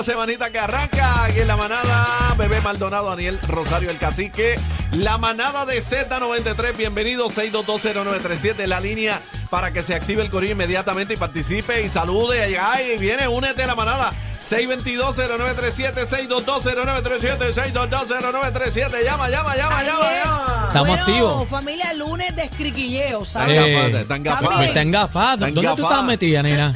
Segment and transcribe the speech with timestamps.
[0.00, 2.34] Otra semanita que arranca aquí en la manada.
[2.38, 4.58] Bebé Maldonado, Daniel Rosario, el cacique.
[4.92, 6.74] La manada de Z93.
[6.74, 8.64] Bienvenidos 6220937.
[8.66, 12.58] La línea para que se active el corillo inmediatamente y participe y salude.
[12.58, 14.14] Ay, viene, únete a la manada.
[14.38, 19.04] 6220937, 6220937, 6220937.
[19.04, 20.24] Llama, llama, llama, Ahí llama, es.
[20.24, 20.64] llama.
[20.68, 21.48] Estamos Bueno, activos.
[21.50, 23.58] familia, lunes de escriquilleo, Están ¿sabes?
[23.60, 24.48] Eh, gafadas, están gafadas.
[24.48, 24.68] también.
[24.68, 25.46] Está engafado.
[25.46, 26.74] Está ¿Dónde tú estás metida, nena?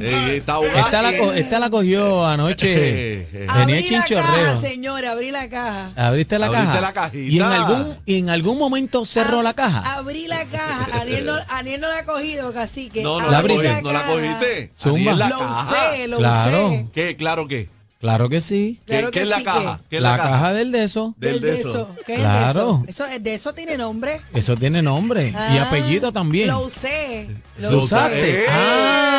[0.00, 0.80] Eh, está ahogada.
[0.80, 3.26] Esta la, co- esta la cogió anoche.
[3.32, 4.24] Tenía Abrí la chinchorreo.
[4.44, 5.90] caja, señores, abrí la caja.
[5.96, 6.80] Abriste la Abriste caja.
[6.80, 7.18] la cajita.
[7.32, 9.94] y en algún, y en algún momento cerró la caja.
[9.96, 11.00] Abrí la caja.
[11.00, 13.02] Aniel no, Aniel no la ha cogido, cacique.
[13.02, 14.06] No, no La la, Abrí no la caja.
[14.12, 14.72] cogiste.
[14.78, 14.98] Zumba.
[15.12, 15.90] Aniel, la Lo caja.
[15.92, 16.66] usé, lo Claro.
[16.68, 16.86] usé.
[16.94, 17.16] ¿Qué?
[17.16, 17.68] Claro que.
[18.00, 18.80] Claro que sí.
[18.86, 19.76] ¿Qué, Claro qué que es la sí caja?
[19.76, 21.14] que- ¿Qué es La, la, caja del de eso.
[21.18, 21.68] Del de de eso.
[21.68, 21.96] eso.
[22.06, 22.78] ¿Qué Claro.
[22.80, 23.04] es de eso?
[23.06, 23.18] eso?
[23.20, 24.22] ¿De eso tiene nombre?
[24.32, 25.28] Eso tiene nombre.
[25.28, 26.48] y Ah, apellido también.
[26.48, 27.28] Lo usé.
[27.58, 27.84] Lo, ¿Lo usé.
[27.96, 28.40] usaste?
[28.40, 28.46] Eh.
[28.48, 29.09] Ah.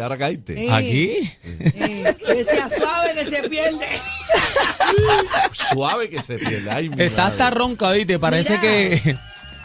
[0.00, 0.18] Ahora Sí.
[0.18, 0.64] caíste, ahora caíste.
[0.66, 0.72] Eh.
[0.72, 1.32] Aquí.
[1.44, 3.86] Eh, decía suave que se pierde.
[5.52, 6.70] Suave que se pierde.
[6.70, 7.56] Ay, mi Está hasta madre.
[7.58, 8.18] ronca, ¿viste?
[8.18, 8.62] Parece Mira.
[8.62, 9.18] que.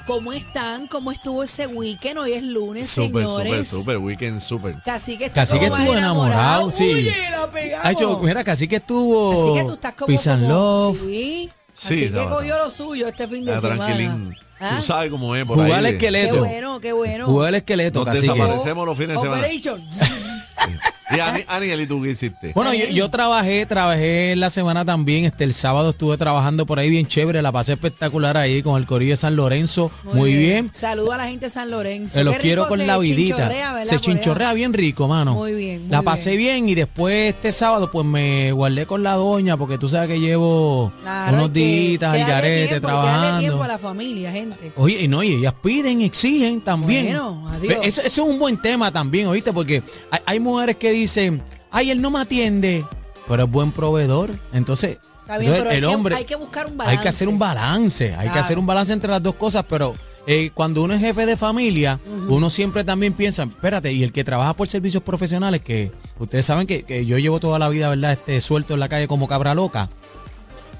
[0.05, 0.87] ¿Cómo están?
[0.87, 2.17] ¿Cómo estuvo ese weekend?
[2.19, 3.51] Hoy es lunes, Súper, señores.
[3.51, 3.97] súper, súper.
[3.97, 4.75] Weekend, súper.
[4.85, 6.83] Casi que Casi que estuvo enamorado, sí.
[6.85, 7.85] Oye, la pegamos.
[7.85, 9.33] Ha hecho, mira, casi que estuvo.
[9.33, 10.07] Así que tú estás como.
[10.07, 10.99] Peace and como- love.
[11.01, 11.49] Sí.
[11.73, 13.85] Sí, Así que cogió lo suyo este fin de semana.
[13.85, 14.35] tranquilín.
[14.59, 14.75] ¿Ah?
[14.77, 15.77] Tú sabes cómo es por Jugar ahí.
[15.77, 16.39] al de- Qué esqueleto.
[16.39, 17.25] bueno, qué bueno.
[17.27, 18.33] Jugó el esqueleto, Nos cacique.
[18.33, 19.43] desaparecemos los fines de semana.
[19.43, 19.87] Operation.
[21.15, 22.51] Y Ani- Aniel, ¿y tú qué hiciste?
[22.53, 25.23] Bueno, yo, yo trabajé, trabajé la semana también.
[25.25, 27.41] Este, el sábado estuve trabajando por ahí bien chévere.
[27.41, 29.89] La pasé espectacular ahí con el Corillo de San Lorenzo.
[30.13, 30.69] Muy, bien.
[30.73, 32.13] Saludo a la gente de San Lorenzo.
[32.15, 33.35] Se los Qué quiero con la vidita.
[33.37, 33.89] chinchorrea, ¿verdad?
[33.89, 35.33] Se chinchorrea bien rico, mano.
[35.33, 36.67] Muy bien, muy La pasé bien.
[36.67, 40.91] y después este sábado pues me guardé con la doña porque tú sabes que llevo
[41.01, 43.39] Claro, unos días al garete tiempo, trabajando.
[43.39, 44.73] tiempo a la familia, gente.
[44.75, 47.05] Oye, y no, y ellas piden, exigen también.
[47.05, 47.77] Bueno, adiós.
[47.83, 49.53] Eso, eso es un buen tema también, ¿oíste?
[49.53, 51.41] Porque hay, hay mujeres que dicen,
[51.71, 52.85] ay, él no me atiende,
[53.27, 54.31] pero es buen proveedor.
[54.53, 56.15] Entonces, Está bien, entonces, pero hay el que- hombre...
[56.15, 56.97] hay que buscar un balance.
[56.97, 58.39] Hay que hacer un balance, hay que Claro.
[58.39, 59.93] hacer un balance entre las dos cosas, pero
[60.25, 61.99] eh, cuando uno es jefe de familia,
[62.29, 66.65] uno siempre también piensa, espérate, y el que trabaja por servicios profesionales, que ustedes saben
[66.67, 68.13] que, que yo llevo toda la vida, ¿verdad?
[68.13, 69.89] Este, suelto en la calle como cabra loca,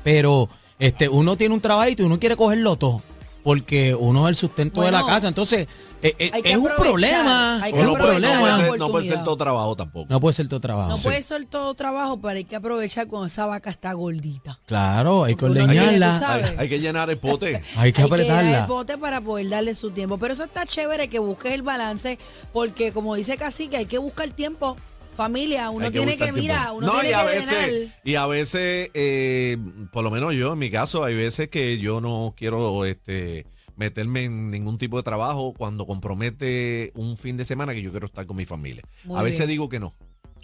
[0.03, 0.49] pero
[0.79, 3.01] este, uno tiene un trabajito y uno quiere cogerlo todo.
[3.47, 5.29] Porque uno es el sustento de la casa.
[5.29, 5.69] Entonces,
[6.01, 7.63] eh, eh, es un problema.
[7.63, 10.07] hay que Es un no, puede, no puede ser, no puede ser todo trabajo tampoco.
[10.09, 10.89] No puede ser tu trabajo.
[10.89, 11.03] No Sí.
[11.05, 14.59] puede ser todo trabajo, pero hay que aprovechar cuando esa vaca está gordita.
[14.65, 16.33] Claro, hay que ordeñarla.
[16.33, 17.55] Hay, hay que llenar el pote.
[17.55, 18.59] Hay que Hay que apretarla.
[18.63, 20.17] el bote para poder darle su tiempo.
[20.17, 22.19] Pero eso está chévere que busques el balance,
[22.51, 24.75] porque como dice Cacique, hay que buscar tiempo.
[25.17, 26.41] Familia, uno Hay tiene buscar que, tiempo.
[26.41, 27.95] mira, uno no, tiene y a que veces, drenar.
[28.05, 29.57] Y a veces, eh,
[29.91, 33.45] por lo menos yo, en mi caso, hay veces que yo no quiero este,
[33.75, 38.05] meterme en ningún tipo de trabajo cuando compromete un fin de semana que yo quiero
[38.05, 38.83] estar con mi familia.
[39.03, 39.49] Muy a veces bien.
[39.49, 39.93] digo que no.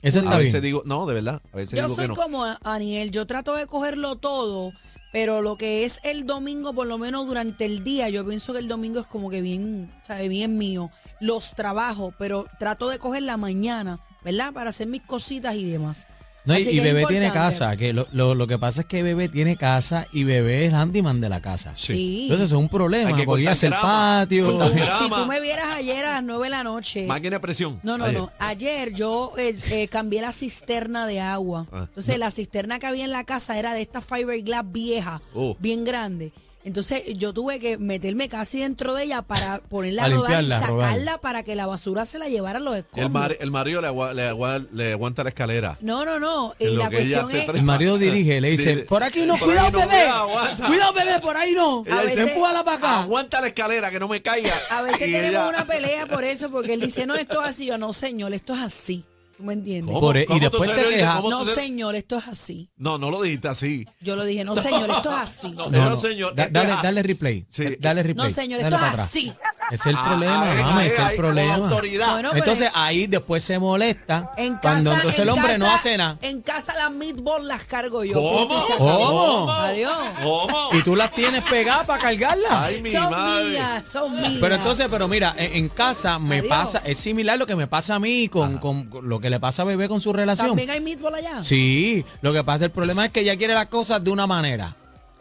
[0.01, 0.63] Eso A veces bien.
[0.63, 2.15] digo, no, de verdad, a veces Yo digo soy que no.
[2.15, 4.73] como Aniel, yo trato de cogerlo todo,
[5.13, 8.59] pero lo que es el domingo, por lo menos durante el día, yo pienso que
[8.59, 10.91] el domingo es como que bien, sabe, bien mío.
[11.21, 14.53] Los trabajo, pero trato de coger la mañana, ¿verdad?
[14.53, 16.07] Para hacer mis cositas y demás.
[16.45, 19.55] No, y, bebé tiene casa, que lo, lo, lo que pasa es que bebé tiene
[19.55, 21.71] casa y bebé es handyman de la casa.
[21.77, 22.23] Sí.
[22.23, 24.45] Entonces es un problema, Hay que porque hace el patio.
[24.47, 24.99] Si tú, grama.
[24.99, 27.05] si tú me vieras ayer a las 9 de la noche.
[27.07, 27.79] Máquina de presión.
[27.81, 28.19] No, no, Ayer.
[28.19, 28.31] no.
[28.39, 31.65] Ayer yo eh, eh, cambié la cisterna de agua.
[31.71, 31.85] Ah.
[31.87, 35.55] Entonces, la cisterna que había en la casa era de esta fiberglass vieja, Oh.
[35.59, 36.33] bien grande.
[36.65, 41.17] Entonces, yo tuve que meterme casi dentro de ella para ponerla a rodar y sacarla
[41.19, 43.11] para que la basura se la llevara a los El, escombros.
[43.11, 45.77] mar- el marido le, agua- le, agua- le aguanta la escalera.
[45.81, 46.53] No, no, no.
[46.59, 47.49] Y la cuestión es...
[47.49, 50.67] El marido dirige, le dice, por aquí no, por cuidado ahí no, bebé, cuidado, aguanta.
[50.67, 51.83] cuidado bebé, por ahí no.
[51.91, 53.01] A veces- Empújala para acá.
[53.01, 54.53] Aguanta la escalera, que no me caiga.
[54.71, 57.49] A veces Y tenemos ella- una pelea por eso, porque él dice, no, esto es
[57.49, 57.65] así.
[57.65, 59.03] Yo, no, señor, esto es así.
[59.37, 59.87] ¿Tú me entiendes?
[59.93, 59.99] ¿Cómo?
[60.07, 61.15] Por- e- y ¿Cómo tú después te quejas.
[61.17, 62.69] ¿Cómo No, tú te- señor, esto es así.
[62.77, 63.85] No, no lo dijiste así.
[63.99, 65.51] Yo lo dije, no, señor, esto es así.
[65.55, 65.97] No, No, no, no.
[65.97, 66.35] señor.
[66.35, 66.83] Da- esto dale, así.
[66.83, 67.45] dale replay.
[67.49, 67.63] Sí.
[67.63, 68.27] Da- Dale replay.
[68.27, 69.07] No, señor, Dale esto es para atrás.
[69.07, 69.33] así.
[69.71, 71.55] Ese es el Ah, problema, ah, ahí, es el problema.
[71.55, 72.11] autoridad.
[72.13, 75.97] Bueno, Entonces en- ahí después se molesta En casa, cuando entonces el hombre no hace
[75.97, 76.17] nada.
[76.21, 78.13] En casa las meatballs las cargo yo.
[78.13, 78.63] ¿Cómo?
[78.77, 79.51] ¿Cómo?
[79.51, 79.91] Adiós.
[80.21, 80.69] ¿Cómo?
[80.73, 82.51] Y tú las tienes pegadas para cargarlas.
[82.51, 83.49] Ay, mi Son madre.
[83.49, 84.33] mías, son mías.
[84.41, 86.49] Pero entonces, pero mira, en, en casa me Adiós.
[86.49, 89.61] pasa, es similar lo que me pasa a mí con, con lo que le pasa
[89.63, 90.49] a bebé con su relación.
[90.49, 91.41] ¿También hay meatball allá?
[91.43, 94.75] Sí, lo que pasa, el problema es que ella quiere las cosas de una manera.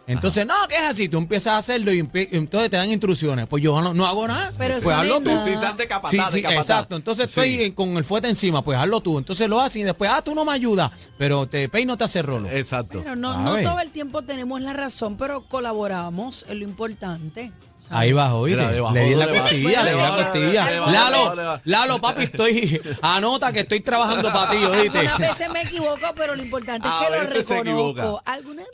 [0.06, 2.00] Entonces, no, que es así, tú empiezas a hacerlo y
[2.32, 3.46] entonces te dan instrucciones.
[3.46, 4.52] Pues yo no, no hago nada.
[4.58, 5.30] Pero pues hazlo tú.
[5.44, 6.96] Sí, están de capataz, Sí, sí, exacto.
[6.96, 7.40] Entonces Sí.
[7.40, 9.18] estoy con el fuete encima, pues hazlo tú.
[9.18, 12.20] Entonces lo haces y después, ah, tú no me ayudas, pero te peino te hace
[12.22, 12.48] rolo.
[12.50, 12.98] Exacto.
[13.02, 17.52] Pero no, no todo el tiempo tenemos la razón, pero colaboramos, es lo importante.
[17.90, 18.12] Ahí.
[18.12, 20.70] Mira, debajo, le di la costilla, le di la costilla.
[20.86, 21.60] Lalo.
[21.64, 22.80] Lalo, papi, estoy.
[23.02, 24.98] Anota que estoy trabajando para ti, ¿oíste?
[25.00, 28.22] Algunas veces me equivoco, pero lo importante es que lo reconozco.
[28.24, 28.66] Algunas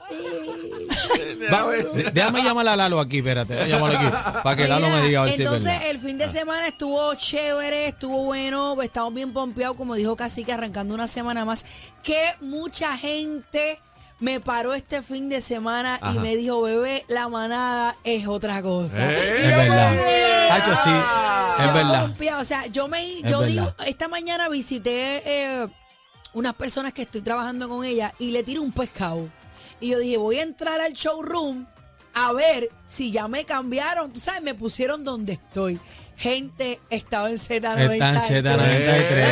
[1.69, 2.15] veces.
[2.15, 3.55] Déjame llamar a Lalo aquí, espérate.
[3.55, 4.07] déjame aquí.
[4.43, 7.89] Para que Lalo me diga a ver si Entonces, el fin de semana estuvo chévere,
[7.89, 11.65] estuvo bueno, estamos bien pompeados, como dijo Cacique, arrancando una semana más.
[12.03, 13.81] Que mucha gente
[14.21, 19.13] me paró este fin de semana y me dijo, bebé, la manada es otra cosa.
[19.13, 19.17] ¡Eh!
[19.39, 20.51] Y Es yo, verdad.
[20.51, 20.91] Hacho, sí,
[21.61, 22.41] es Yo verdad.
[22.41, 23.87] O sea, yo me, Es yo digo, verdad.
[23.87, 25.69] esta mañana visité eh,
[26.33, 29.29] unas personas que estoy trabajando con ellas y le tiro un pescado.
[29.81, 31.67] Y yo dije, voy a entrar al showroom
[32.15, 34.13] a ver si ya me cambiaron.
[34.13, 35.79] Tú sabes, me pusieron donde estoy.
[36.17, 37.93] Gente, estaba en Z93.
[37.93, 39.25] Está en Z93.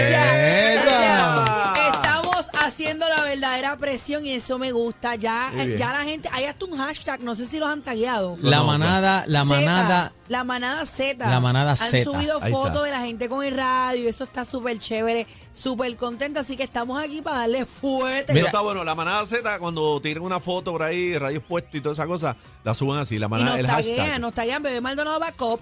[2.66, 5.14] Haciendo la verdadera presión y eso me gusta.
[5.16, 8.36] Ya, ya la gente, hay hasta un hashtag, no sé si los han tagueado.
[8.40, 10.12] La manada, la Zeta, manada.
[10.28, 11.28] La manada Z.
[11.28, 12.04] La manada Han Zeta.
[12.04, 14.08] subido fotos de la gente con el radio.
[14.08, 16.40] Eso está súper chévere, súper contenta.
[16.40, 18.32] Así que estamos aquí para darle fuerte.
[18.32, 18.82] Eso está bueno.
[18.84, 22.36] La manada Z, cuando tienen una foto por ahí, rayos puestos y toda esa cosa,
[22.64, 23.18] la suben así.
[23.18, 24.20] La y manada, nos el taguean, hashtag.
[24.20, 25.60] nos taguean Bebé Maldonado Backup,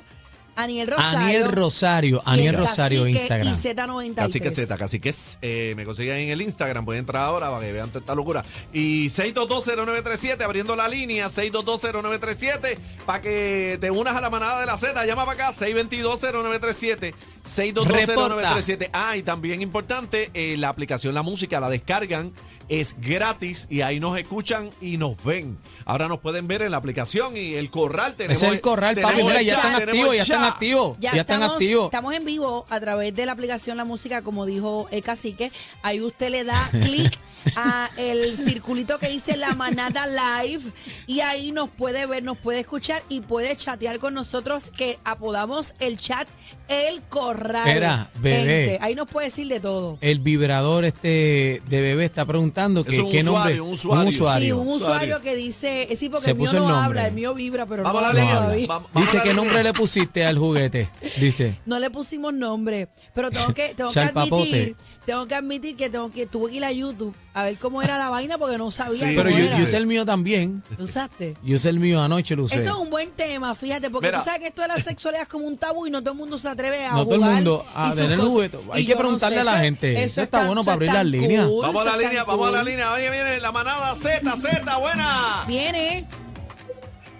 [0.56, 1.18] Aniel Rosario.
[1.18, 3.48] Aniel Rosario, Aniel el Rosario Instagram.
[3.48, 4.18] Y Z93.
[4.18, 7.50] Así que Z, así que es, eh, me consiguen en el Instagram, pueden entrar ahora
[7.50, 8.44] para que vean toda esta locura.
[8.72, 14.76] Y 6220937, abriendo la línea, 6220937, para que te unas a la manada de la
[14.76, 17.14] Z, llama para acá, 6220937,
[17.44, 18.90] 6220937.
[18.92, 22.32] Ah, y también importante, eh, la aplicación La Música, la descargan,
[22.68, 25.58] es gratis y ahí nos escuchan y nos ven.
[25.84, 28.42] Ahora nos pueden ver en la aplicación y el corral tenemos.
[28.42, 29.22] Es el corral, papi.
[29.22, 30.52] Mira, ya chat, están activos, el ya están chat.
[30.52, 30.96] activos.
[31.00, 31.84] Ya, Ya están estamos, activos.
[31.86, 35.52] estamos en vivo a través de la aplicación La Música, como dijo el cacique.
[35.82, 37.12] Ahí usted le da clic
[37.56, 40.62] a el circulito que dice La Manada Live
[41.06, 45.74] y ahí nos puede ver, nos puede escuchar y puede chatear con nosotros que apodamos
[45.80, 46.26] el chat
[46.68, 47.66] El Corral.
[47.68, 48.36] Espera, bebé.
[48.38, 49.98] Gente, ahí nos puede decir de todo.
[50.00, 53.60] El vibrador este de bebé está preguntando Es que un qué nombre.
[53.60, 54.04] usuario, un usuario.
[54.04, 54.14] Un
[54.44, 55.20] Sí, un usuario Usuario.
[55.20, 56.84] que dice, eh, sí, porque Se el mío el no nombre.
[56.84, 58.56] habla, el mío vibra, pero Vamos no a la habla.
[58.66, 60.88] Vamos- Dice qué nombre le pusiste al juguete.
[61.20, 61.58] Dice.
[61.66, 66.10] No le pusimos nombre, pero tengo que, tengo que admitir, tengo que admitir que tengo
[66.10, 68.94] que tuve que ir a YouTube a ver cómo era la vaina porque no sabía
[68.96, 69.58] Sí, cómo Pero yo, era.
[69.58, 70.62] yo usé el mío también.
[70.78, 71.36] ¿Lo usaste?
[71.42, 72.54] Yo usé el mío anoche, lo usé.
[72.56, 74.18] Eso es un buen tema, fíjate, porque Mira.
[74.18, 76.18] tú sabes que esto de la sexualidad es como un tabú y no todo el
[76.18, 78.32] mundo se atreve a No todo el mundo a y sus tener cosas.
[78.32, 78.58] juguete.
[78.72, 80.04] Hay Y que no preguntarle sé, a la eso- gente.
[80.04, 81.46] Eso está bueno eso para abrir las líneas.
[81.46, 82.92] cool, Vamos a eso la línea, vamos a la línea.
[82.92, 85.44] Oye, viene la manada Z, Z, buena.
[85.48, 86.04] Viene.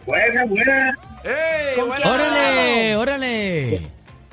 [0.07, 0.99] Buena, buena.
[1.25, 1.75] ¡Ey!
[1.77, 2.03] ¿Con buena!
[2.03, 2.97] quién ¡Órale!
[2.97, 3.81] ¡Órale!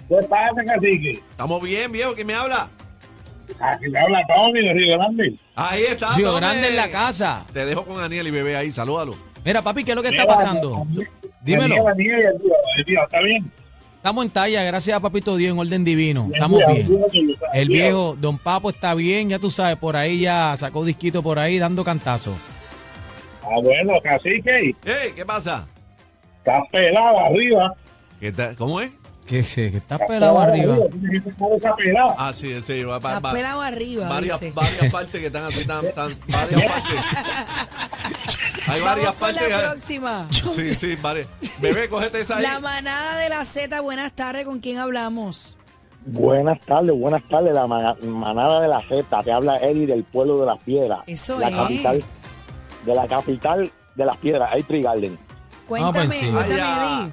[0.10, 1.12] ¿Qué pasa, cacique?
[1.31, 2.13] Estamos bien, viejo.
[2.13, 2.69] ¿Quién me habla?
[3.59, 5.36] Aquí le habla Tommy de Río Grande.
[5.56, 6.15] Ahí está.
[6.15, 6.39] Río Tommy.
[6.39, 7.45] Grande en la casa.
[7.53, 8.71] Te dejo con Aniel y bebé ahí.
[8.71, 9.15] Salúdalo.
[9.44, 10.86] Mira, papi, ¿qué es lo que está pasando?
[10.86, 11.07] Daniel,
[11.42, 11.83] Dímelo.
[11.83, 13.51] Daniel, Daniel, el tío, el tío, ¿está bien?
[13.98, 16.27] Estamos en talla, gracias a Papito Dios, en orden divino.
[16.33, 16.88] Estamos bien.
[17.53, 21.38] el viejo Don Papo está bien, ya tú sabes, por ahí ya sacó disquito por
[21.38, 22.36] ahí dando cantazo.
[23.44, 25.12] Ah, bueno, cacique, ¡Ey!
[25.15, 25.68] ¿Qué pasa?
[26.39, 27.75] estás pelado arriba.
[28.19, 28.56] ¿Qué tal?
[28.56, 28.92] ¿Cómo es?
[29.25, 30.75] Que se que está Estás pelado arriba.
[31.77, 32.15] Pelada.
[32.18, 32.84] Ah, sí, sí.
[32.84, 34.51] Va, va- Está va- pelado arriba, varias, dice.
[34.53, 37.05] varias partes que están así, tan, tan- varias partes.
[38.67, 39.50] Hay varias Vamos con partes.
[39.50, 39.69] la eh.
[39.72, 40.27] próxima.
[40.31, 41.27] Sí, sí, varias.
[41.60, 42.43] Bebé, cógete esa ahí.
[42.43, 45.57] La manada de la Z, buenas tardes, ¿con quién hablamos?
[46.05, 50.39] Buenas tardes, buenas tardes, la ma- manada de la Z, te habla Eddie del pueblo
[50.39, 51.55] de las piedras, Eso la es.
[51.55, 52.03] capital,
[52.86, 55.17] de la capital de las piedras, hay Tree Garden.
[55.67, 56.29] Cuéntame, pues sí.
[56.31, 57.12] cuéntame.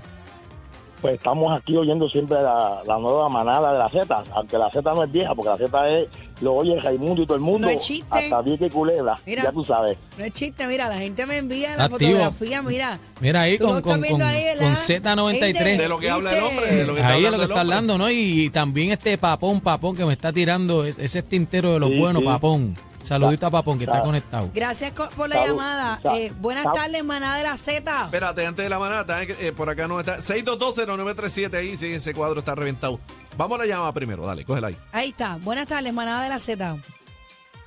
[1.01, 4.83] Pues estamos aquí oyendo siempre la, la nueva manada de la Z, aunque la Z
[4.95, 6.09] no es vieja, porque la Z es,
[6.41, 8.07] lo oye Raimundo y todo el mundo, No es chiste.
[8.19, 9.45] hasta Vieque y Culebra, Mira.
[9.45, 9.97] ya tú sabes.
[10.19, 12.11] No es chiste, mira, la gente me envía la Activo.
[12.11, 12.99] fotografía, mira.
[13.21, 15.31] Mira ahí con, con, con, ahí, con Z93.
[15.53, 15.77] ¿Viste?
[15.83, 17.53] De lo que habla el hombre, de lo que está Ahí es hablando lo que
[17.53, 18.11] está hablando, ¿no?
[18.11, 21.91] Y también este papón, papón que me está tirando es- ese es tintero de los
[21.91, 22.27] Sí, buenos, sí.
[22.27, 22.75] papón.
[23.03, 24.51] Saludito a papón que está conectado.
[24.55, 25.57] Gracias por la Salud.
[25.57, 26.01] llamada.
[26.17, 28.05] Eh, buenas tardes, manada de la Z.
[28.05, 30.19] Espérate, antes de la manada, eh, por acá no está.
[30.19, 33.01] 6220937 ahí, sí, ese cuadro está reventado.
[33.37, 34.77] Vamos a la llamada primero, dale, cógela ahí.
[34.93, 35.37] Ahí está.
[35.41, 36.77] Buenas tardes, manada de la Z.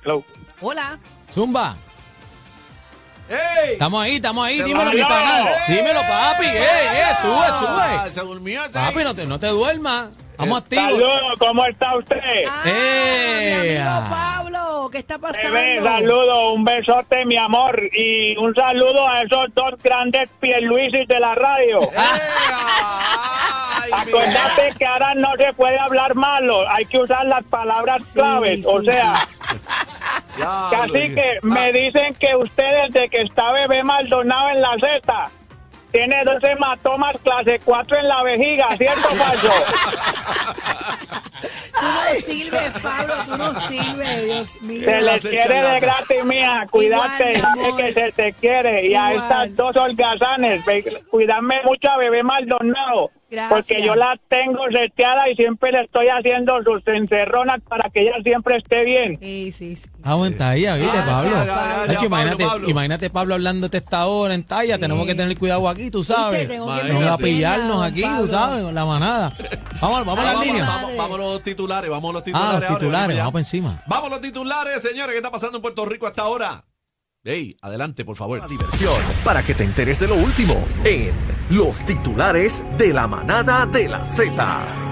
[0.04, 0.22] Hello.
[0.60, 0.98] Hola.
[1.32, 1.76] Zumba,
[3.28, 3.72] ¡Ey!
[3.72, 5.48] estamos ahí, estamos ahí, dímelo mi panal.
[5.68, 5.76] ¡Ey!
[5.76, 8.12] Dímelo, papi, ey, ey, sube, Ah, sube.
[8.12, 8.72] Se durmió ese.
[8.74, 10.10] Papi, no te, no te duermas.
[10.36, 10.84] Vamos activos.
[10.90, 12.16] Saludos, ¿cómo está usted?
[12.50, 13.58] Ah, ¡Eh!
[13.62, 14.51] mi amigo Pablo,
[14.90, 15.54] ¿qué está pasando?
[15.54, 21.20] Bebé, saludos, un besote, mi amor, y un saludo a esos dos grandes Pierluisis de
[21.20, 21.80] la radio.
[23.82, 28.14] ¡Ay, Acuérdate que ahora no se puede hablar malo, hay que usar las palabras Sí,
[28.18, 28.64] claves.
[28.66, 29.12] o sí, sea,
[30.70, 34.72] casi lo- que Ah, me dicen que usted desde que está bebé Maldonado en la
[34.78, 35.30] Z,
[35.90, 39.52] tiene dos hematomas clase 4 en la vejiga, ¿cierto, falso?
[41.42, 44.84] Tú no sirves, Pablo, tú no sirves, Dios mío.
[44.84, 46.66] Se les quiere de gratis, mía.
[46.70, 48.86] Cuídate, Igual, que se te quiere.
[48.86, 50.62] Y a estas dos holgazanes,
[51.10, 53.10] cuidarme mucho a bebé Maldonado.
[53.30, 53.48] Gracias.
[53.48, 58.16] Porque yo la tengo seteada y siempre le estoy haciendo sus encerronas para que ella
[58.22, 59.18] siempre esté bien.
[59.18, 59.88] Sí, sí, sí.
[60.04, 61.30] Aguanta ahí, ¿viste, Pablo?
[61.30, 64.76] Ya, ya, Nacho, imagínate, Pablo, imagínate Pablo hablándote esta hora en talla.
[64.78, 66.40] Tenemos que tener cuidado aquí, tú sabes.
[66.40, 69.32] Viste, tengo que Madre No va a pillarnos aquí, tú sabes, con la manada.
[69.80, 70.66] Vamos, vamos a las Vamos, líneas.
[70.66, 72.50] vamos, vamos los titulares, vamos a los titulares.
[72.50, 73.82] Ah, los ahora, titulares, vamos por encima.
[73.86, 75.12] Vamos a los titulares, señores.
[75.12, 76.64] ¿Qué está pasando en Puerto Rico hasta ahora?
[77.24, 78.44] Ey, adelante, por favor.
[78.48, 81.12] diversión para que te enteres de lo último en
[81.50, 84.32] los titulares de la manada de la Z.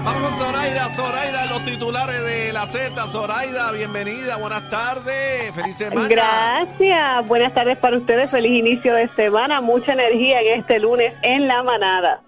[0.05, 3.05] Vamos Zoraida, Zoraida, los titulares de la Z.
[3.07, 6.07] Zoraida, bienvenida, buenas tardes, feliz semana.
[6.07, 7.27] Gracias.
[7.27, 8.31] Buenas tardes para ustedes.
[8.31, 9.59] Feliz inicio de semana.
[9.59, 12.21] Mucha energía en este lunes en la manada.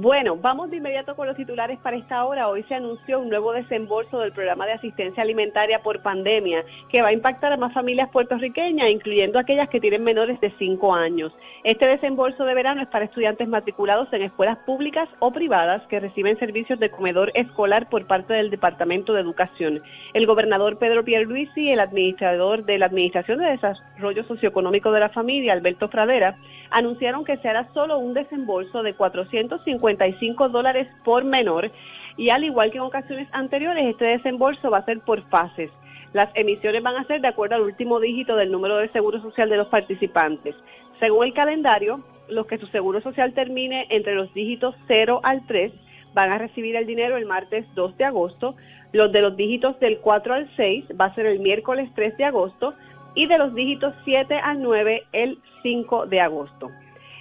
[0.00, 2.46] Bueno, vamos de inmediato con los titulares para esta hora.
[2.46, 7.08] Hoy se anunció un nuevo desembolso del programa de asistencia alimentaria por pandemia que va
[7.08, 11.32] a impactar a más familias puertorriqueñas, incluyendo aquellas que tienen menores de 5 años.
[11.64, 16.38] Este desembolso de verano es para estudiantes matriculados en escuelas públicas o privadas que reciben
[16.38, 19.82] servicios de comedor escolar por parte del Departamento de Educación.
[20.14, 25.08] El gobernador Pedro Pierluisi y el administrador de la Administración de Desarrollo Socioeconómico de la
[25.08, 26.36] Familia, Alberto Fradera,
[26.70, 28.94] anunciaron que se hará solo un desembolso de
[29.96, 31.70] 455 dólares por menor
[32.16, 35.70] y al igual que en ocasiones anteriores, este desembolso va a ser por fases.
[36.12, 39.48] Las emisiones van a ser de acuerdo al último dígito del número de seguro social
[39.48, 40.54] de los participantes.
[41.00, 45.72] Según el calendario, los que su seguro social termine entre los dígitos 0 al 3
[46.14, 48.56] van a recibir el dinero el martes 2 de agosto,
[48.92, 52.24] los de los dígitos del 4 al 6 va a ser el miércoles 3 de
[52.24, 52.74] agosto
[53.14, 56.70] y de los dígitos 7 al 9 el 5 de agosto.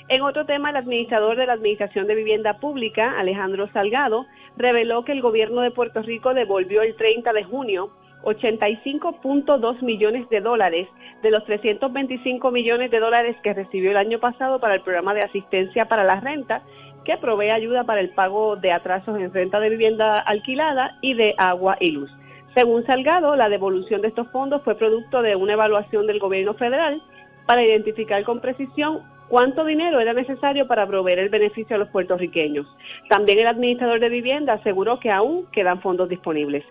[0.10, 5.12] En otro tema, el administrador de la Administración de Vivienda Pública, Alejandro Salgado, reveló que
[5.12, 7.92] el gobierno de Puerto Rico devolvió el 30 de junio
[8.24, 10.88] 85.2 millones de dólares
[11.22, 15.24] de los 325 millones de dólares que recibió el año pasado para el programa de
[15.24, 16.64] asistencia para la renta,
[17.04, 21.36] que provee ayuda para el pago de atrasos en renta de vivienda alquilada y de
[21.38, 22.10] agua y luz.
[22.56, 27.02] Según Salgado, la devolución de estos fondos fue producto de una evaluación del gobierno federal
[27.46, 32.68] para identificar con precisión cuánto dinero era necesario para proveer el beneficio a los puertorriqueños.
[33.10, 36.64] También el administrador de vivienda aseguró que aún quedan fondos disponibles.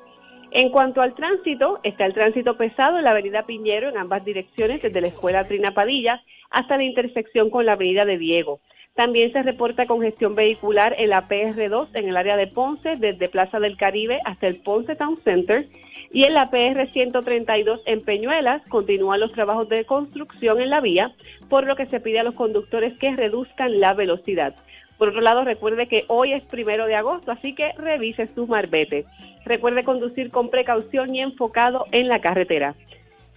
[0.53, 4.81] En cuanto al tránsito, está el tránsito pesado en la avenida Piñero en ambas direcciones,
[4.81, 8.61] desde la escuela Trina Padilla hasta la intersección con la avenida de Diego.
[8.97, 13.61] También se reporta congestión vehicular en la PR2 en el área de Ponce, desde Plaza
[13.61, 15.69] del Caribe hasta el Ponce Town Center.
[16.13, 21.13] Y en la PR 132 en Peñuelas continúan los trabajos de construcción en la vía,
[21.51, 24.55] por lo que se pide a los conductores que reduzcan la velocidad.
[24.97, 29.05] Por otro lado, recuerde que hoy es primero de agosto, así que revise su marbete.
[29.45, 32.75] Recuerde conducir con precaución y enfocado en la carretera.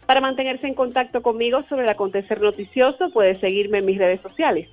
[0.05, 4.69] Para mantenerse en contacto conmigo sobre el acontecer noticioso, puede seguirme en mis redes sociales.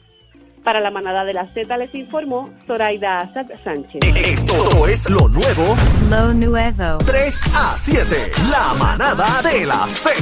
[0.67, 4.01] Para la manada de la Z les informó Zoraida Asad Sánchez.
[4.03, 5.63] Esto es lo nuevo
[6.11, 6.99] Lo nuevo.
[7.07, 8.33] 3 a 7.
[8.51, 10.17] La manada de la Z.